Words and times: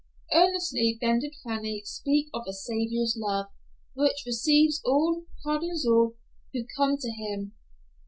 Earnestly 0.33 0.97
then 0.99 1.19
did 1.19 1.35
Fanny 1.43 1.83
speak 1.85 2.29
of 2.33 2.47
a 2.49 2.53
Savior's 2.53 3.15
love, 3.15 3.51
which 3.93 4.23
receives 4.25 4.81
all, 4.83 5.25
pardons 5.43 5.85
all, 5.85 6.15
who 6.55 6.65
come 6.75 6.97
to 6.97 7.11
him. 7.11 7.53